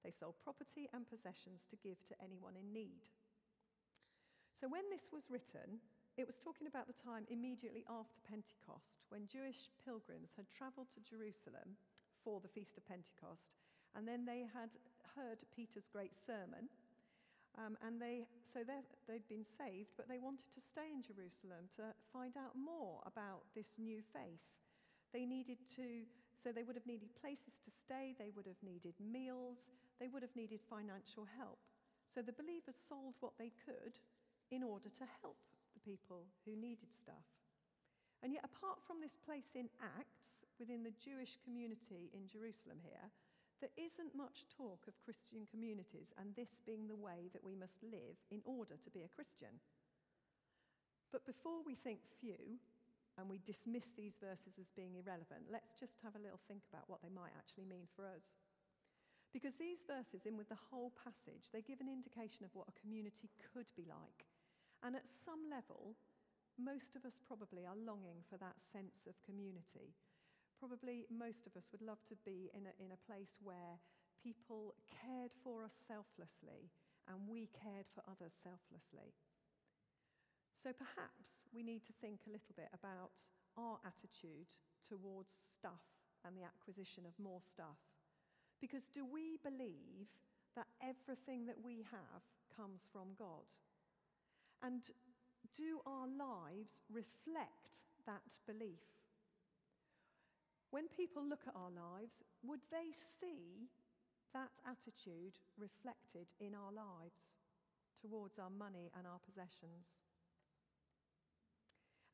They 0.04 0.14
sold 0.14 0.38
property 0.38 0.86
and 0.94 1.08
possessions 1.08 1.66
to 1.72 1.80
give 1.82 1.98
to 2.06 2.14
anyone 2.22 2.54
in 2.54 2.70
need. 2.70 3.10
So 4.56 4.72
when 4.72 4.88
this 4.88 5.12
was 5.12 5.28
written, 5.28 5.84
it 6.16 6.24
was 6.24 6.40
talking 6.40 6.64
about 6.64 6.88
the 6.88 6.96
time 6.96 7.28
immediately 7.28 7.84
after 7.92 8.24
Pentecost, 8.24 9.04
when 9.12 9.28
Jewish 9.28 9.68
pilgrims 9.84 10.32
had 10.32 10.48
traveled 10.48 10.88
to 10.96 11.04
Jerusalem 11.04 11.76
for 12.24 12.40
the 12.40 12.48
Feast 12.48 12.80
of 12.80 12.88
Pentecost, 12.88 13.52
and 13.92 14.08
then 14.08 14.24
they 14.24 14.48
had 14.48 14.72
heard 15.12 15.44
Peter's 15.52 15.92
great 15.92 16.16
sermon. 16.16 16.72
Um, 17.56 17.76
and 17.84 18.00
they, 18.00 18.28
so 18.52 18.60
they'd 18.64 19.28
been 19.28 19.44
saved, 19.44 19.96
but 19.96 20.08
they 20.08 20.20
wanted 20.20 20.52
to 20.52 20.60
stay 20.60 20.92
in 20.92 21.00
Jerusalem 21.00 21.72
to 21.80 21.92
find 22.12 22.36
out 22.36 22.52
more 22.52 23.00
about 23.08 23.48
this 23.56 23.76
new 23.80 24.04
faith. 24.12 24.44
They 25.12 25.24
needed 25.24 25.56
to, 25.80 26.04
so 26.36 26.52
they 26.52 26.64
would 26.64 26.76
have 26.76 26.88
needed 26.88 27.16
places 27.16 27.56
to 27.64 27.72
stay, 27.72 28.12
they 28.16 28.32
would 28.36 28.44
have 28.44 28.60
needed 28.60 28.96
meals, 29.00 29.64
they 30.00 30.08
would 30.08 30.20
have 30.20 30.36
needed 30.36 30.60
financial 30.68 31.24
help. 31.36 31.60
So 32.12 32.20
the 32.20 32.36
believers 32.36 32.76
sold 32.76 33.16
what 33.20 33.36
they 33.40 33.52
could 33.64 33.96
in 34.50 34.62
order 34.62 34.88
to 34.88 35.06
help 35.22 35.38
the 35.74 35.82
people 35.82 36.26
who 36.44 36.54
needed 36.54 36.90
stuff. 36.94 37.26
And 38.22 38.32
yet, 38.32 38.46
apart 38.46 38.80
from 38.86 39.00
this 39.00 39.16
place 39.26 39.54
in 39.54 39.68
Acts, 39.82 40.46
within 40.58 40.82
the 40.82 40.96
Jewish 40.96 41.36
community 41.44 42.08
in 42.16 42.26
Jerusalem 42.26 42.80
here, 42.80 43.12
there 43.60 43.72
isn't 43.76 44.16
much 44.16 44.44
talk 44.52 44.84
of 44.84 45.00
Christian 45.00 45.48
communities 45.48 46.12
and 46.20 46.36
this 46.36 46.60
being 46.64 46.88
the 46.88 46.96
way 46.96 47.32
that 47.32 47.44
we 47.44 47.56
must 47.56 47.80
live 47.80 48.20
in 48.28 48.44
order 48.44 48.76
to 48.76 48.90
be 48.92 49.04
a 49.04 49.14
Christian. 49.16 49.60
But 51.12 51.24
before 51.24 51.64
we 51.64 51.76
think 51.76 52.04
few 52.20 52.60
and 53.16 53.24
we 53.28 53.40
dismiss 53.48 53.96
these 53.96 54.20
verses 54.20 54.60
as 54.60 54.68
being 54.76 55.00
irrelevant, 55.00 55.48
let's 55.48 55.72
just 55.80 55.96
have 56.04 56.16
a 56.16 56.24
little 56.24 56.40
think 56.48 56.68
about 56.68 56.84
what 56.88 57.00
they 57.00 57.12
might 57.12 57.32
actually 57.32 57.64
mean 57.64 57.88
for 57.96 58.04
us. 58.04 58.28
Because 59.32 59.56
these 59.56 59.84
verses, 59.88 60.28
in 60.28 60.36
with 60.36 60.48
the 60.52 60.64
whole 60.68 60.92
passage, 61.00 61.48
they 61.52 61.64
give 61.64 61.80
an 61.80 61.88
indication 61.88 62.44
of 62.44 62.52
what 62.52 62.68
a 62.68 62.80
community 62.80 63.32
could 63.52 63.68
be 63.76 63.88
like. 63.88 64.28
And 64.82 64.94
at 64.94 65.08
some 65.08 65.48
level, 65.50 65.96
most 66.58 66.96
of 66.96 67.04
us 67.04 67.20
probably 67.26 67.64
are 67.66 67.76
longing 67.76 68.24
for 68.28 68.38
that 68.38 68.56
sense 68.60 69.06
of 69.08 69.20
community 69.24 69.94
Probably 70.58 71.04
most 71.12 71.44
of 71.44 71.52
us 71.56 71.68
would 71.70 71.84
love 71.84 72.00
to 72.08 72.16
be 72.24 72.48
in 72.56 72.64
a, 72.64 72.72
in 72.80 72.92
a 72.92 73.04
place 73.04 73.36
where 73.44 73.76
people 74.16 74.72
cared 74.88 75.36
for 75.44 75.62
us 75.62 75.76
selflessly 75.76 76.72
and 77.04 77.28
we 77.28 77.52
cared 77.52 77.84
for 77.92 78.00
others 78.08 78.32
selflessly. 78.32 79.12
So 80.56 80.72
perhaps 80.72 81.46
we 81.52 81.62
need 81.62 81.84
to 81.86 81.94
think 82.00 82.24
a 82.24 82.32
little 82.32 82.56
bit 82.56 82.72
about 82.72 83.20
our 83.60 83.76
attitude 83.84 84.48
towards 84.80 85.36
stuff 85.52 85.84
and 86.24 86.32
the 86.32 86.48
acquisition 86.48 87.04
of 87.04 87.12
more 87.20 87.44
stuff. 87.44 87.78
Because 88.58 88.88
do 88.88 89.04
we 89.04 89.36
believe 89.44 90.08
that 90.56 90.72
everything 90.80 91.44
that 91.46 91.60
we 91.60 91.84
have 91.92 92.24
comes 92.48 92.88
from 92.88 93.12
God? 93.20 93.44
And 94.62 94.82
do 95.56 95.80
our 95.86 96.06
lives 96.06 96.82
reflect 96.90 97.84
that 98.06 98.28
belief? 98.46 98.84
When 100.70 100.88
people 100.88 101.24
look 101.24 101.46
at 101.46 101.56
our 101.56 101.70
lives, 101.70 102.22
would 102.42 102.60
they 102.70 102.92
see 102.92 103.70
that 104.34 104.50
attitude 104.66 105.38
reflected 105.56 106.26
in 106.40 106.52
our 106.52 106.72
lives 106.72 107.32
towards 108.00 108.38
our 108.38 108.50
money 108.50 108.90
and 108.96 109.06
our 109.06 109.20
possessions? 109.24 109.96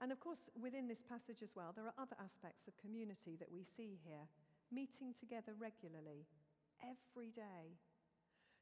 And 0.00 0.10
of 0.10 0.18
course, 0.18 0.50
within 0.60 0.88
this 0.88 1.02
passage 1.02 1.42
as 1.42 1.54
well, 1.54 1.72
there 1.74 1.86
are 1.86 1.94
other 1.98 2.16
aspects 2.18 2.66
of 2.66 2.76
community 2.76 3.36
that 3.38 3.50
we 3.50 3.62
see 3.62 3.98
here 4.02 4.26
meeting 4.72 5.14
together 5.18 5.52
regularly, 5.58 6.26
every 6.82 7.30
day. 7.30 7.78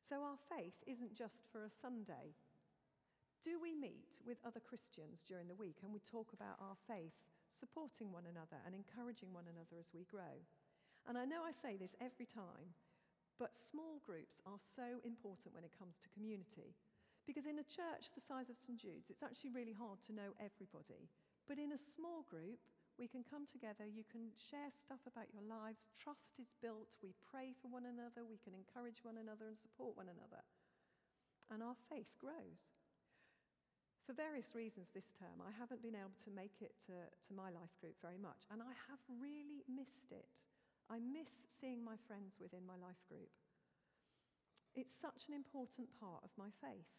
So 0.08 0.22
our 0.22 0.36
faith 0.50 0.74
isn't 0.86 1.14
just 1.16 1.46
for 1.52 1.64
a 1.64 1.70
Sunday. 1.70 2.34
Do 3.44 3.56
we 3.56 3.72
meet 3.74 4.20
with 4.26 4.36
other 4.44 4.60
Christians 4.60 5.24
during 5.26 5.48
the 5.48 5.56
week 5.56 5.80
and 5.82 5.92
we 5.92 6.00
talk 6.04 6.32
about 6.32 6.60
our 6.60 6.76
faith 6.88 7.16
supporting 7.60 8.08
one 8.08 8.24
another 8.24 8.56
and 8.64 8.72
encouraging 8.72 9.36
one 9.36 9.44
another 9.44 9.76
as 9.76 9.92
we 9.92 10.08
grow. 10.08 10.40
And 11.04 11.20
I 11.20 11.28
know 11.28 11.44
I 11.44 11.52
say 11.52 11.76
this 11.76 11.92
every 12.00 12.24
time, 12.24 12.72
but 13.36 13.56
small 13.56 14.00
groups 14.04 14.40
are 14.48 14.60
so 14.60 15.00
important 15.04 15.52
when 15.52 15.64
it 15.64 15.76
comes 15.76 16.00
to 16.00 16.12
community. 16.16 16.72
Because 17.28 17.44
in 17.44 17.60
a 17.60 17.68
church 17.68 18.08
the 18.16 18.24
size 18.24 18.48
of 18.48 18.56
St. 18.56 18.80
Jude's, 18.80 19.12
it's 19.12 19.24
actually 19.24 19.52
really 19.52 19.76
hard 19.76 20.00
to 20.08 20.16
know 20.16 20.32
everybody. 20.40 21.08
But 21.44 21.60
in 21.60 21.76
a 21.76 21.86
small 21.96 22.24
group, 22.28 22.60
we 22.96 23.08
can 23.08 23.24
come 23.24 23.48
together, 23.48 23.88
you 23.88 24.04
can 24.08 24.28
share 24.36 24.68
stuff 24.68 25.00
about 25.08 25.32
your 25.32 25.44
lives, 25.44 25.88
trust 25.96 26.36
is 26.36 26.52
built, 26.60 27.00
we 27.00 27.16
pray 27.32 27.56
for 27.56 27.72
one 27.72 27.88
another, 27.88 28.28
we 28.28 28.36
can 28.44 28.52
encourage 28.52 29.00
one 29.00 29.16
another 29.16 29.48
and 29.48 29.56
support 29.56 29.96
one 29.96 30.12
another. 30.12 30.44
And 31.48 31.64
our 31.64 31.80
faith 31.88 32.12
grows. 32.20 32.60
For 34.10 34.18
various 34.18 34.58
reasons 34.58 34.90
this 34.90 35.14
term, 35.22 35.38
I 35.38 35.54
haven't 35.54 35.86
been 35.86 35.94
able 35.94 36.18
to 36.26 36.34
make 36.34 36.58
it 36.58 36.74
to, 36.90 36.98
to 37.06 37.30
my 37.30 37.46
life 37.54 37.70
group 37.78 37.94
very 38.02 38.18
much, 38.18 38.42
and 38.50 38.58
I 38.58 38.74
have 38.90 38.98
really 39.06 39.62
missed 39.70 40.10
it. 40.10 40.26
I 40.90 40.98
miss 40.98 41.46
seeing 41.54 41.78
my 41.86 41.94
friends 42.10 42.34
within 42.42 42.66
my 42.66 42.74
life 42.74 42.98
group. 43.06 43.30
It's 44.74 44.90
such 44.90 45.30
an 45.30 45.38
important 45.38 45.94
part 46.02 46.26
of 46.26 46.34
my 46.34 46.50
faith. 46.58 46.90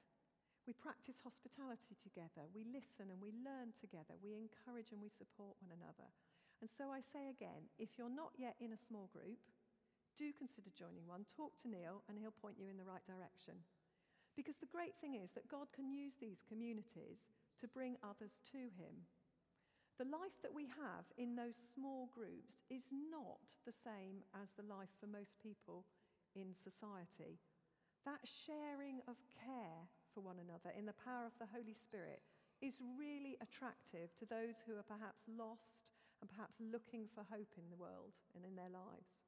We 0.63 0.71
practice 0.71 1.19
hospitality 1.19 1.99
together, 1.99 2.47
we 2.55 2.63
listen 2.63 3.11
and 3.11 3.19
we 3.19 3.35
learn 3.43 3.75
together, 3.75 4.15
we 4.23 4.39
encourage 4.39 4.95
and 4.95 5.03
we 5.03 5.11
support 5.11 5.59
one 5.59 5.75
another. 5.75 6.07
And 6.63 6.71
so 6.71 6.95
I 6.95 7.03
say 7.03 7.27
again 7.27 7.67
if 7.75 7.99
you're 7.99 8.07
not 8.07 8.39
yet 8.39 8.55
in 8.63 8.71
a 8.71 8.79
small 8.87 9.11
group, 9.11 9.43
do 10.15 10.31
consider 10.31 10.71
joining 10.71 11.03
one. 11.11 11.27
Talk 11.27 11.59
to 11.59 11.67
Neil, 11.67 12.07
and 12.07 12.15
he'll 12.15 12.39
point 12.39 12.55
you 12.55 12.71
in 12.71 12.79
the 12.79 12.87
right 12.87 13.03
direction. 13.03 13.59
Because 14.41 14.57
the 14.57 14.73
great 14.73 14.97
thing 14.97 15.21
is 15.21 15.29
that 15.37 15.53
God 15.53 15.69
can 15.69 15.93
use 15.93 16.17
these 16.17 16.41
communities 16.49 17.29
to 17.61 17.69
bring 17.69 18.01
others 18.01 18.41
to 18.57 18.73
Him. 18.73 19.05
The 20.01 20.09
life 20.09 20.33
that 20.41 20.49
we 20.49 20.65
have 20.81 21.05
in 21.13 21.37
those 21.37 21.53
small 21.77 22.09
groups 22.09 22.65
is 22.73 22.89
not 22.89 23.45
the 23.69 23.77
same 23.85 24.25
as 24.33 24.49
the 24.57 24.65
life 24.65 24.89
for 24.97 25.05
most 25.05 25.37
people 25.37 25.85
in 26.33 26.57
society. 26.57 27.37
That 28.01 28.25
sharing 28.25 29.05
of 29.05 29.21
care 29.29 29.85
for 30.09 30.25
one 30.25 30.41
another 30.41 30.73
in 30.73 30.89
the 30.89 30.97
power 31.05 31.29
of 31.29 31.37
the 31.37 31.53
Holy 31.53 31.77
Spirit 31.77 32.25
is 32.65 32.81
really 32.97 33.37
attractive 33.45 34.09
to 34.17 34.25
those 34.25 34.57
who 34.65 34.73
are 34.73 34.89
perhaps 34.89 35.29
lost 35.29 35.93
and 36.17 36.25
perhaps 36.25 36.57
looking 36.57 37.05
for 37.13 37.21
hope 37.29 37.53
in 37.61 37.69
the 37.69 37.77
world 37.77 38.17
and 38.33 38.41
in 38.41 38.57
their 38.57 38.73
lives. 38.73 39.21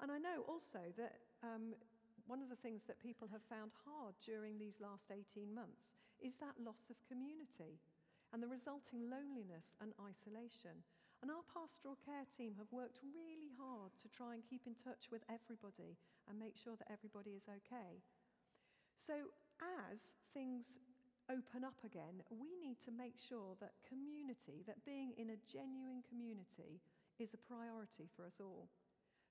And 0.00 0.08
I 0.08 0.16
know 0.16 0.48
also 0.48 0.80
that 0.96 1.28
um, 1.44 1.76
one 2.26 2.40
of 2.40 2.48
the 2.48 2.60
things 2.62 2.86
that 2.86 3.02
people 3.02 3.26
have 3.30 3.42
found 3.50 3.74
hard 3.84 4.14
during 4.22 4.58
these 4.58 4.78
last 4.78 5.10
18 5.10 5.50
months 5.50 5.98
is 6.22 6.38
that 6.38 6.58
loss 6.62 6.86
of 6.88 6.98
community 7.10 7.82
and 8.30 8.40
the 8.40 8.50
resulting 8.50 9.10
loneliness 9.10 9.74
and 9.82 9.92
isolation. 10.00 10.80
And 11.20 11.30
our 11.30 11.46
pastoral 11.54 11.98
care 12.02 12.26
team 12.34 12.58
have 12.58 12.70
worked 12.74 12.98
really 13.14 13.54
hard 13.54 13.94
to 14.02 14.10
try 14.10 14.34
and 14.34 14.42
keep 14.42 14.66
in 14.66 14.74
touch 14.82 15.06
with 15.14 15.22
everybody 15.30 15.94
and 16.26 16.34
make 16.34 16.58
sure 16.58 16.74
that 16.74 16.90
everybody 16.90 17.38
is 17.38 17.46
okay. 17.46 18.02
So, 18.98 19.30
as 19.62 20.18
things 20.34 20.82
open 21.30 21.62
up 21.62 21.78
again, 21.86 22.26
we 22.30 22.58
need 22.58 22.82
to 22.82 22.90
make 22.90 23.14
sure 23.14 23.54
that 23.62 23.78
community, 23.86 24.66
that 24.66 24.82
being 24.82 25.14
in 25.14 25.30
a 25.30 25.42
genuine 25.46 26.02
community, 26.10 26.82
is 27.22 27.34
a 27.34 27.46
priority 27.46 28.10
for 28.18 28.26
us 28.26 28.42
all. 28.42 28.66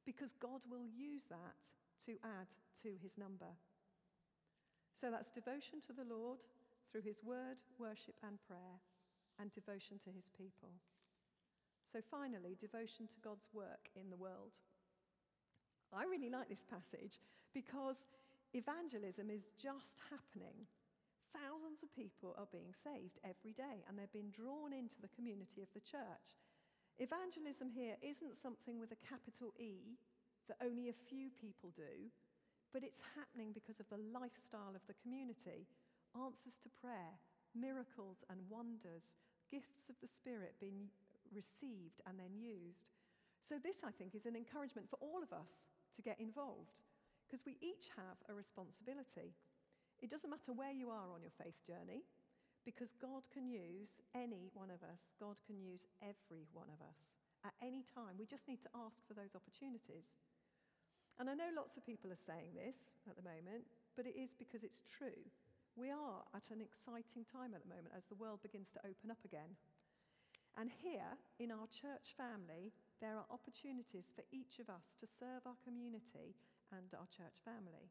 Because 0.07 0.31
God 0.39 0.63
will 0.71 0.87
use 0.87 1.27
that 1.27 1.59
to 2.05 2.17
add 2.23 2.49
to 2.83 2.93
his 3.01 3.17
number. 3.17 3.53
So 4.99 5.09
that's 5.09 5.31
devotion 5.31 5.81
to 5.87 5.93
the 5.93 6.05
Lord 6.05 6.39
through 6.91 7.01
his 7.01 7.23
word, 7.23 7.57
worship, 7.79 8.15
and 8.21 8.37
prayer, 8.45 8.77
and 9.39 9.49
devotion 9.53 9.97
to 10.05 10.11
his 10.11 10.29
people. 10.29 10.69
So 11.91 11.99
finally, 11.99 12.55
devotion 12.59 13.07
to 13.07 13.23
God's 13.23 13.49
work 13.51 13.91
in 13.95 14.09
the 14.09 14.19
world. 14.19 14.53
I 15.91 16.07
really 16.07 16.29
like 16.29 16.47
this 16.47 16.63
passage 16.63 17.19
because 17.51 18.07
evangelism 18.53 19.27
is 19.27 19.51
just 19.59 19.99
happening. 20.07 20.69
Thousands 21.35 21.83
of 21.83 21.91
people 21.95 22.35
are 22.39 22.47
being 22.51 22.71
saved 22.71 23.19
every 23.23 23.51
day 23.51 23.83
and 23.87 23.99
they're 23.99 24.15
being 24.15 24.31
drawn 24.31 24.71
into 24.71 24.99
the 25.03 25.11
community 25.11 25.59
of 25.59 25.71
the 25.75 25.83
church. 25.83 26.39
Evangelism 26.99 27.71
here 27.71 27.95
isn't 27.99 28.39
something 28.39 28.79
with 28.79 28.91
a 28.91 29.03
capital 29.03 29.51
E 29.59 29.99
that 30.47 30.61
only 30.63 30.89
a 30.89 31.03
few 31.09 31.29
people 31.29 31.73
do, 31.75 32.09
but 32.73 32.83
it's 32.83 33.03
happening 33.15 33.51
because 33.51 33.79
of 33.79 33.89
the 33.91 33.99
lifestyle 34.11 34.73
of 34.73 34.85
the 34.87 34.97
community. 35.03 35.67
Answers 36.15 36.59
to 36.63 36.69
prayer, 36.81 37.15
miracles 37.55 38.23
and 38.29 38.39
wonders, 38.49 39.15
gifts 39.51 39.87
of 39.87 39.95
the 39.99 40.07
Spirit 40.07 40.55
being 40.59 40.87
received 41.31 41.99
and 42.07 42.19
then 42.19 42.35
used. 42.35 42.91
So, 43.39 43.59
this, 43.59 43.83
I 43.83 43.91
think, 43.91 44.15
is 44.15 44.25
an 44.25 44.35
encouragement 44.35 44.87
for 44.87 44.99
all 45.01 45.23
of 45.23 45.31
us 45.35 45.67
to 45.95 46.01
get 46.01 46.19
involved 46.19 46.83
because 47.25 47.45
we 47.45 47.59
each 47.63 47.87
have 47.95 48.19
a 48.27 48.35
responsibility. 48.35 49.35
It 50.03 50.11
doesn't 50.11 50.29
matter 50.29 50.51
where 50.51 50.71
you 50.71 50.89
are 50.89 51.11
on 51.15 51.23
your 51.23 51.35
faith 51.39 51.59
journey 51.63 52.03
because 52.65 52.93
God 53.01 53.23
can 53.33 53.47
use 53.47 53.99
any 54.13 54.51
one 54.53 54.69
of 54.69 54.83
us, 54.83 55.01
God 55.19 55.35
can 55.47 55.57
use 55.59 55.87
every 56.03 56.45
one 56.53 56.67
of 56.69 56.79
us 56.83 57.11
at 57.45 57.57
any 57.61 57.85
time. 57.87 58.17
We 58.17 58.25
just 58.25 58.47
need 58.47 58.61
to 58.63 58.75
ask 58.75 59.05
for 59.07 59.13
those 59.13 59.35
opportunities. 59.35 60.17
And 61.19 61.29
I 61.29 61.37
know 61.37 61.53
lots 61.53 61.77
of 61.77 61.85
people 61.85 62.09
are 62.09 62.27
saying 62.27 62.57
this 62.57 62.97
at 63.05 63.15
the 63.15 63.25
moment, 63.25 63.69
but 63.95 64.09
it 64.09 64.17
is 64.17 64.33
because 64.33 64.63
it's 64.65 64.81
true. 64.85 65.21
We 65.77 65.93
are 65.93 66.25
at 66.35 66.49
an 66.51 66.59
exciting 66.59 67.23
time 67.23 67.53
at 67.53 67.63
the 67.63 67.71
moment 67.71 67.95
as 67.95 68.09
the 68.09 68.19
world 68.19 68.43
begins 68.43 68.73
to 68.75 68.83
open 68.83 69.13
up 69.13 69.21
again. 69.23 69.55
And 70.59 70.67
here 70.67 71.15
in 71.39 71.53
our 71.53 71.69
church 71.71 72.11
family, 72.19 72.75
there 72.99 73.15
are 73.15 73.29
opportunities 73.31 74.11
for 74.11 74.27
each 74.35 74.59
of 74.59 74.67
us 74.67 74.91
to 74.99 75.07
serve 75.07 75.47
our 75.47 75.55
community 75.63 76.35
and 76.75 76.91
our 76.91 77.07
church 77.07 77.39
family. 77.47 77.87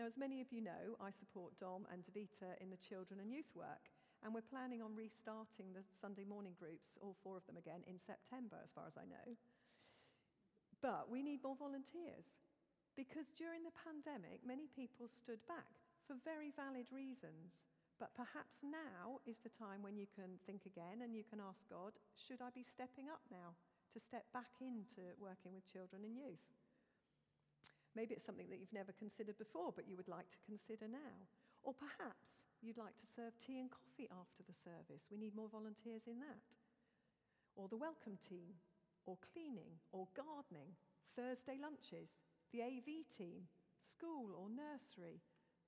Now, 0.00 0.08
as 0.08 0.16
many 0.16 0.40
of 0.40 0.50
you 0.50 0.64
know, 0.64 0.96
I 0.98 1.12
support 1.12 1.54
Dom 1.60 1.84
and 1.92 2.02
Davita 2.02 2.56
in 2.58 2.72
the 2.72 2.80
children 2.80 3.20
and 3.20 3.30
youth 3.30 3.52
work, 3.54 3.91
and 4.22 4.30
we're 4.30 4.46
planning 4.46 4.82
on 4.82 4.94
restarting 4.94 5.74
the 5.74 5.82
Sunday 5.90 6.22
morning 6.22 6.54
groups, 6.54 6.94
all 7.02 7.18
four 7.26 7.36
of 7.36 7.46
them 7.50 7.58
again, 7.58 7.82
in 7.90 7.98
September, 7.98 8.62
as 8.62 8.70
far 8.70 8.86
as 8.86 8.94
I 8.94 9.06
know. 9.06 9.34
But 10.78 11.10
we 11.10 11.22
need 11.22 11.42
more 11.42 11.58
volunteers 11.58 12.38
because 12.94 13.34
during 13.34 13.66
the 13.66 13.74
pandemic, 13.74 14.42
many 14.46 14.66
people 14.70 15.06
stood 15.10 15.42
back 15.46 15.70
for 16.06 16.18
very 16.22 16.50
valid 16.54 16.90
reasons. 16.90 17.62
But 18.02 18.18
perhaps 18.18 18.66
now 18.66 19.22
is 19.30 19.38
the 19.38 19.54
time 19.54 19.82
when 19.82 19.94
you 19.94 20.10
can 20.10 20.42
think 20.42 20.66
again 20.66 21.06
and 21.06 21.14
you 21.14 21.22
can 21.22 21.38
ask 21.38 21.62
God, 21.70 21.94
should 22.18 22.42
I 22.42 22.50
be 22.50 22.66
stepping 22.66 23.06
up 23.06 23.22
now 23.30 23.54
to 23.94 24.02
step 24.02 24.26
back 24.34 24.58
into 24.58 25.14
working 25.22 25.54
with 25.54 25.70
children 25.70 26.02
and 26.02 26.18
youth? 26.18 26.42
Maybe 27.94 28.16
it's 28.16 28.26
something 28.26 28.50
that 28.50 28.58
you've 28.58 28.74
never 28.74 28.90
considered 28.96 29.38
before, 29.38 29.70
but 29.70 29.86
you 29.86 29.96
would 29.96 30.10
like 30.10 30.26
to 30.32 30.46
consider 30.48 30.88
now. 30.90 31.30
Or 31.62 31.74
perhaps 31.74 32.42
you'd 32.60 32.78
like 32.78 32.98
to 32.98 33.06
serve 33.06 33.38
tea 33.38 33.62
and 33.62 33.70
coffee 33.70 34.10
after 34.10 34.42
the 34.42 34.54
service. 34.54 35.06
We 35.10 35.18
need 35.18 35.34
more 35.34 35.50
volunteers 35.50 36.10
in 36.10 36.18
that. 36.18 36.42
Or 37.54 37.68
the 37.68 37.78
welcome 37.78 38.18
team, 38.18 38.58
or 39.06 39.18
cleaning, 39.32 39.78
or 39.90 40.10
gardening, 40.14 40.74
Thursday 41.14 41.58
lunches, 41.60 42.22
the 42.50 42.62
AV 42.62 43.06
team, 43.12 43.46
school 43.78 44.34
or 44.34 44.48
nursery, 44.48 45.20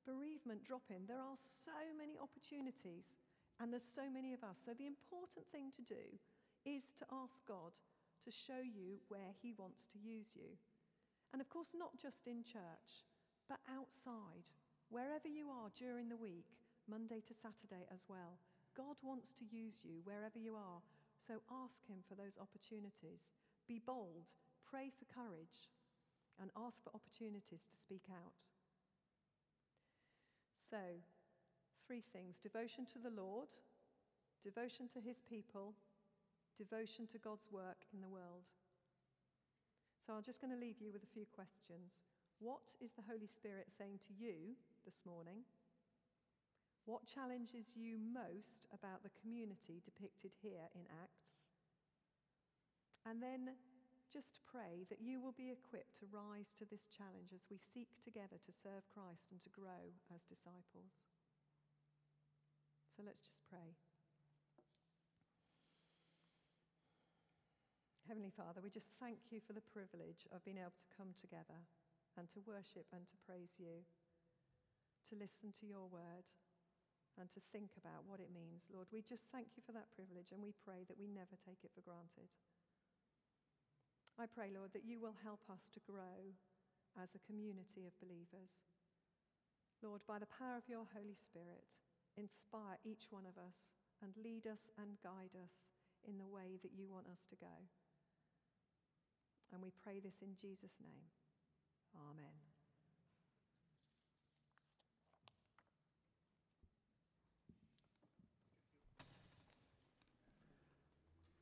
bereavement 0.07 0.64
drop 0.64 0.88
in. 0.90 1.07
There 1.07 1.20
are 1.20 1.38
so 1.64 1.76
many 1.96 2.16
opportunities, 2.18 3.14
and 3.61 3.70
there's 3.72 3.87
so 3.87 4.09
many 4.09 4.33
of 4.33 4.42
us. 4.42 4.59
So, 4.64 4.72
the 4.74 4.88
important 4.88 5.46
thing 5.52 5.70
to 5.76 5.85
do 5.85 6.18
is 6.64 6.90
to 6.98 7.04
ask 7.12 7.38
God 7.46 7.76
to 8.24 8.30
show 8.33 8.61
you 8.61 9.04
where 9.09 9.37
He 9.44 9.52
wants 9.52 9.85
to 9.92 9.98
use 10.00 10.33
you. 10.35 10.57
And 11.33 11.40
of 11.40 11.48
course, 11.50 11.76
not 11.76 11.98
just 12.00 12.26
in 12.26 12.44
church, 12.44 13.04
but 13.48 13.61
outside, 13.68 14.48
wherever 14.90 15.29
you 15.29 15.51
are 15.51 15.70
during 15.79 16.09
the 16.09 16.20
week, 16.20 16.49
Monday 16.88 17.23
to 17.25 17.35
Saturday 17.35 17.88
as 17.92 18.05
well. 18.09 18.40
God 18.77 18.99
wants 19.03 19.31
to 19.38 19.44
use 19.47 19.81
you 19.83 20.03
wherever 20.05 20.38
you 20.38 20.57
are. 20.57 20.83
So 21.25 21.40
ask 21.49 21.81
Him 21.87 22.03
for 22.09 22.14
those 22.14 22.37
opportunities. 22.37 23.25
Be 23.68 23.81
bold, 23.81 24.29
pray 24.68 24.90
for 24.92 25.09
courage, 25.09 25.73
and 26.40 26.51
ask 26.59 26.83
for 26.83 26.92
opportunities 26.92 27.64
to 27.64 27.77
speak 27.81 28.11
out. 28.11 28.44
So, 30.68 31.01
three 31.87 32.03
things 32.12 32.37
devotion 32.42 32.85
to 32.92 32.99
the 32.99 33.14
Lord, 33.14 33.49
devotion 34.42 34.88
to 34.92 35.01
his 35.01 35.20
people, 35.23 35.75
devotion 36.59 37.07
to 37.12 37.18
God's 37.18 37.47
work 37.51 37.87
in 37.92 38.01
the 38.01 38.09
world. 38.09 38.51
So, 40.04 40.12
I'm 40.12 40.20
just 40.20 40.44
going 40.44 40.52
to 40.52 40.60
leave 40.60 40.84
you 40.84 40.92
with 40.92 41.00
a 41.00 41.14
few 41.16 41.24
questions. 41.32 41.96
What 42.36 42.76
is 42.84 42.92
the 42.92 43.08
Holy 43.08 43.24
Spirit 43.24 43.72
saying 43.72 44.04
to 44.04 44.12
you 44.12 44.52
this 44.84 45.00
morning? 45.08 45.48
What 46.84 47.08
challenges 47.08 47.72
you 47.72 47.96
most 47.96 48.68
about 48.68 49.00
the 49.00 49.16
community 49.24 49.80
depicted 49.80 50.36
here 50.44 50.68
in 50.76 50.84
Acts? 51.00 51.32
And 53.08 53.24
then 53.24 53.56
just 54.12 54.44
pray 54.44 54.84
that 54.92 55.00
you 55.00 55.24
will 55.24 55.32
be 55.32 55.48
equipped 55.48 55.96
to 56.04 56.12
rise 56.12 56.52
to 56.60 56.68
this 56.68 56.84
challenge 56.92 57.32
as 57.32 57.48
we 57.48 57.56
seek 57.56 57.88
together 58.04 58.36
to 58.44 58.52
serve 58.52 58.84
Christ 58.92 59.32
and 59.32 59.40
to 59.40 59.56
grow 59.56 59.88
as 60.12 60.28
disciples. 60.28 60.92
So 62.92 63.00
let's 63.08 63.24
just 63.24 63.40
pray. 63.48 63.72
Heavenly 68.04 68.36
Father, 68.36 68.60
we 68.60 68.68
just 68.68 68.92
thank 69.00 69.32
you 69.32 69.40
for 69.40 69.56
the 69.56 69.64
privilege 69.72 70.28
of 70.28 70.44
being 70.44 70.60
able 70.60 70.76
to 70.76 70.92
come 70.92 71.16
together 71.16 71.56
and 72.20 72.28
to 72.36 72.44
worship 72.44 72.84
and 72.92 73.08
to 73.08 73.16
praise 73.24 73.56
you, 73.56 73.80
to 75.08 75.16
listen 75.16 75.56
to 75.56 75.64
your 75.64 75.88
word, 75.88 76.28
and 77.16 77.32
to 77.32 77.40
think 77.48 77.72
about 77.80 78.04
what 78.04 78.20
it 78.20 78.28
means. 78.28 78.68
Lord, 78.68 78.92
we 78.92 79.00
just 79.00 79.24
thank 79.32 79.56
you 79.56 79.64
for 79.64 79.72
that 79.72 79.88
privilege 79.96 80.36
and 80.36 80.44
we 80.44 80.52
pray 80.52 80.84
that 80.84 81.00
we 81.00 81.08
never 81.08 81.32
take 81.48 81.64
it 81.64 81.72
for 81.72 81.80
granted. 81.80 82.28
I 84.20 84.28
pray, 84.28 84.52
Lord, 84.52 84.76
that 84.76 84.84
you 84.84 85.00
will 85.00 85.16
help 85.24 85.40
us 85.48 85.64
to 85.72 85.88
grow 85.88 86.36
as 87.00 87.16
a 87.16 87.24
community 87.24 87.88
of 87.88 87.96
believers. 88.04 88.68
Lord, 89.80 90.04
by 90.04 90.20
the 90.20 90.28
power 90.28 90.60
of 90.60 90.68
your 90.68 90.84
Holy 90.92 91.16
Spirit, 91.16 91.80
inspire 92.20 92.76
each 92.84 93.08
one 93.08 93.24
of 93.24 93.40
us 93.40 93.72
and 94.04 94.12
lead 94.20 94.44
us 94.44 94.68
and 94.76 95.00
guide 95.00 95.32
us 95.40 95.72
in 96.04 96.20
the 96.20 96.28
way 96.28 96.60
that 96.60 96.76
you 96.76 96.84
want 96.84 97.08
us 97.08 97.24
to 97.32 97.36
go. 97.40 97.64
And 99.54 99.62
we 99.62 99.70
pray 99.86 100.00
this 100.02 100.18
in 100.20 100.34
Jesus' 100.42 100.74
name. 100.82 101.06
Amen. 101.94 102.26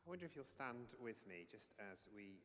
I 0.05 0.11
wonder 0.11 0.27
if 0.27 0.37
you'll 0.37 0.45
stand 0.45 0.93
with 1.01 1.17
me 1.27 1.47
just 1.51 1.73
as 1.81 2.05
we 2.15 2.37